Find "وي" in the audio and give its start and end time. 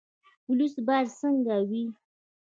1.69-1.85